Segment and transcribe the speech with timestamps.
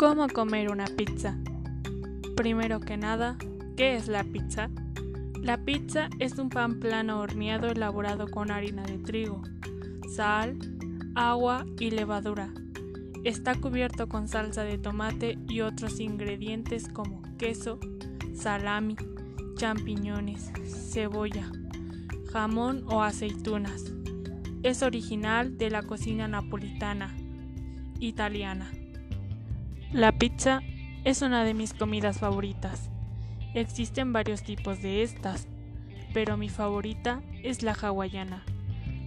[0.00, 1.36] ¿Cómo comer una pizza?
[2.34, 3.36] Primero que nada,
[3.76, 4.70] ¿qué es la pizza?
[5.42, 9.42] La pizza es un pan plano horneado elaborado con harina de trigo,
[10.08, 10.56] sal,
[11.14, 12.48] agua y levadura.
[13.24, 17.78] Está cubierto con salsa de tomate y otros ingredientes como queso,
[18.32, 18.96] salami,
[19.56, 21.52] champiñones, cebolla,
[22.32, 23.92] jamón o aceitunas.
[24.62, 27.14] Es original de la cocina napolitana,
[27.98, 28.70] italiana.
[29.92, 30.60] La pizza
[31.02, 32.90] es una de mis comidas favoritas.
[33.54, 35.48] Existen varios tipos de estas,
[36.14, 38.44] pero mi favorita es la hawaiana.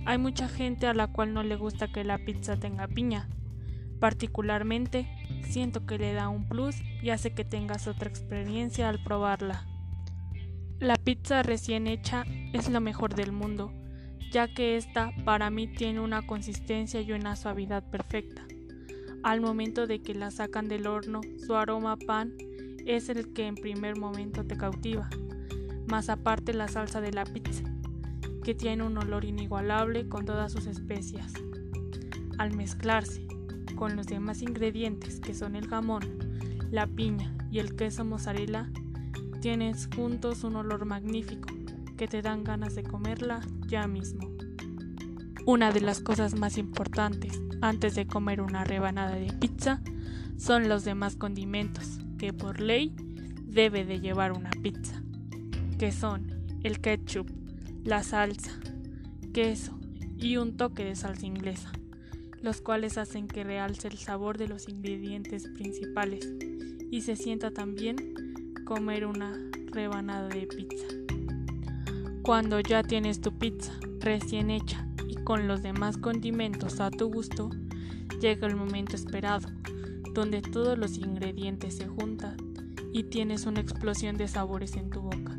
[0.05, 3.29] Hay mucha gente a la cual no le gusta que la pizza tenga piña.
[4.01, 5.07] Particularmente,
[5.43, 9.65] siento que le da un plus y hace que tengas otra experiencia al probarla.
[10.79, 13.71] La pizza recién hecha es lo mejor del mundo,
[14.33, 18.45] ya que esta para mí tiene una consistencia y una suavidad perfecta.
[19.23, 22.33] Al momento de que la sacan del horno, su aroma a pan
[22.85, 25.09] es el que en primer momento te cautiva,
[25.87, 27.63] más aparte la salsa de la pizza,
[28.43, 31.31] que tiene un olor inigualable con todas sus especias.
[32.37, 33.25] Al mezclarse
[33.75, 36.03] con los demás ingredientes que son el jamón,
[36.69, 38.69] la piña y el queso mozzarella,
[39.39, 41.47] tienes juntos un olor magnífico
[41.95, 44.29] que te dan ganas de comerla ya mismo.
[45.45, 49.79] Una de las cosas más importantes antes de comer una rebanada de pizza
[50.37, 52.93] son los demás condimentos que por ley
[53.45, 55.01] debe de llevar una pizza,
[55.79, 56.27] que son
[56.63, 57.29] el ketchup,
[57.85, 58.51] la salsa,
[59.33, 59.79] queso
[60.17, 61.71] y un toque de salsa inglesa,
[62.41, 66.29] los cuales hacen que realce el sabor de los ingredientes principales
[66.91, 67.95] y se sienta también
[68.65, 69.37] comer una
[69.71, 70.87] rebanada de pizza.
[72.23, 74.85] Cuando ya tienes tu pizza recién hecha
[75.23, 77.49] con los demás condimentos a tu gusto,
[78.19, 79.49] llega el momento esperado,
[80.13, 82.37] donde todos los ingredientes se juntan
[82.91, 85.37] y tienes una explosión de sabores en tu boca,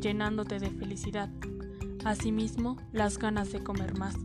[0.00, 1.28] llenándote de felicidad.
[2.04, 4.16] Asimismo, las ganas de comer más,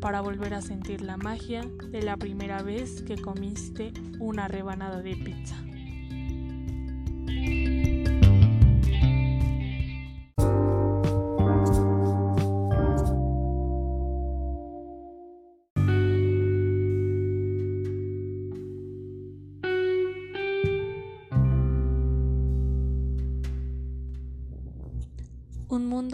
[0.00, 5.14] para volver a sentir la magia de la primera vez que comiste una rebanada de
[5.14, 5.56] pizza.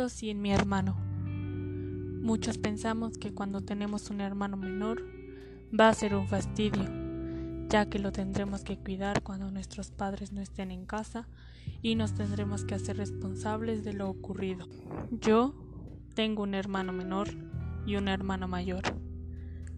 [0.08, 0.96] Mundo sin mi hermano.
[2.22, 5.04] Muchos pensamos que cuando tenemos un hermano menor
[5.78, 6.88] va a ser un fastidio,
[7.68, 11.28] ya que lo tendremos que cuidar cuando nuestros padres no estén en casa
[11.82, 14.66] y nos tendremos que hacer responsables de lo ocurrido.
[15.10, 15.54] Yo
[16.14, 17.28] tengo un hermano menor
[17.86, 18.84] y un hermano mayor.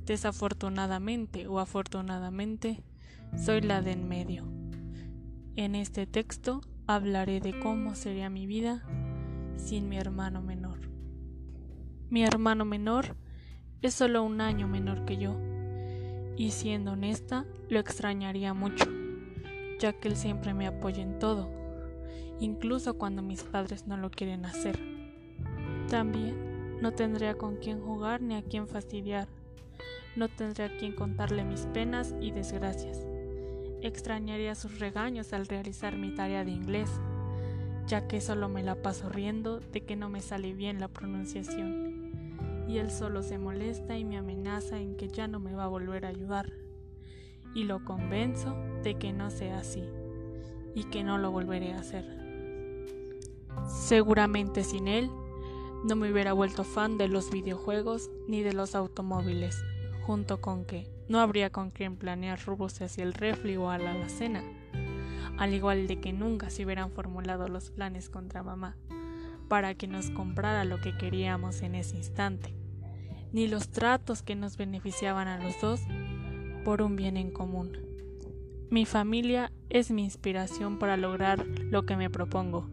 [0.06, 2.84] Desafortunadamente o afortunadamente,
[3.36, 4.44] soy la de en medio.
[5.56, 8.84] En este texto hablaré de cómo sería mi vida
[9.60, 10.78] sin mi hermano menor.
[12.08, 13.16] Mi hermano menor
[13.82, 15.36] es solo un año menor que yo,
[16.36, 18.86] y siendo honesta, lo extrañaría mucho,
[19.78, 21.48] ya que él siempre me apoya en todo,
[22.40, 24.78] incluso cuando mis padres no lo quieren hacer.
[25.88, 29.28] También no tendría con quién jugar ni a quién fastidiar,
[30.16, 33.06] no tendría a quién contarle mis penas y desgracias.
[33.82, 36.90] Extrañaría sus regaños al realizar mi tarea de inglés
[37.86, 42.64] ya que solo me la paso riendo de que no me sale bien la pronunciación.
[42.68, 45.68] Y él solo se molesta y me amenaza en que ya no me va a
[45.68, 46.52] volver a ayudar.
[47.54, 48.54] Y lo convenzo
[48.84, 49.82] de que no sea así
[50.74, 52.04] y que no lo volveré a hacer.
[53.66, 55.10] Seguramente sin él
[55.84, 59.56] no me hubiera vuelto fan de los videojuegos ni de los automóviles,
[60.06, 63.92] junto con que no habría con quien planear rubos hacia el refri o a la
[63.92, 64.44] alacena
[65.40, 68.76] al igual de que nunca se hubieran formulado los planes contra mamá
[69.48, 72.54] para que nos comprara lo que queríamos en ese instante,
[73.32, 75.80] ni los tratos que nos beneficiaban a los dos
[76.62, 77.78] por un bien en común.
[78.68, 82.68] Mi familia es mi inspiración para lograr lo que me propongo,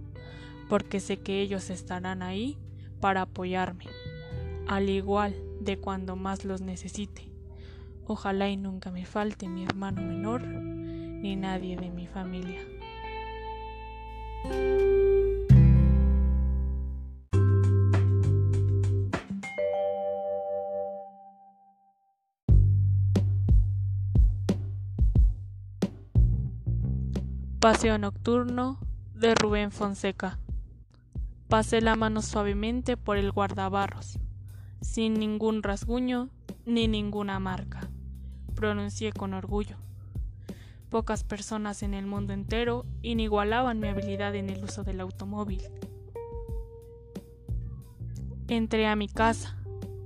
[0.68, 2.58] porque sé que ellos estarán ahí
[3.00, 3.86] para apoyarme,
[4.68, 7.31] al igual de cuando más los necesite.
[8.06, 10.44] Ojalá y nunca me falte mi hermano menor
[11.22, 12.62] ni nadie de mi familia.
[27.60, 28.80] Paseo nocturno
[29.14, 30.40] de Rubén Fonseca.
[31.50, 34.19] Pasé la mano suavemente por el guardabarros,
[34.81, 36.30] sin ningún rasguño
[36.66, 37.90] ni ninguna marca.
[38.56, 39.87] Pronuncié con orgullo.
[40.89, 45.62] Pocas personas en el mundo entero inigualaban mi habilidad en el uso del automóvil.
[48.48, 49.57] Entré a mi casa.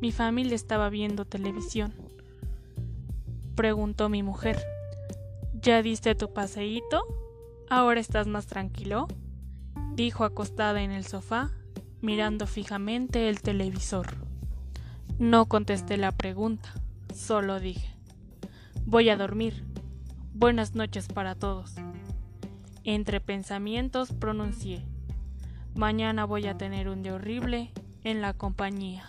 [0.01, 1.93] Mi familia estaba viendo televisión.
[3.55, 4.57] Preguntó mi mujer.
[5.61, 7.03] ¿Ya diste tu paseíto?
[7.69, 9.07] ¿Ahora estás más tranquilo?
[9.93, 11.51] Dijo acostada en el sofá,
[12.01, 14.07] mirando fijamente el televisor.
[15.19, 16.73] No contesté la pregunta,
[17.13, 17.93] solo dije.
[18.85, 19.70] Voy a dormir.
[20.41, 21.75] Buenas noches para todos.
[22.83, 24.83] Entre pensamientos pronuncié.
[25.75, 27.71] Mañana voy a tener un día horrible
[28.03, 29.05] en la compañía.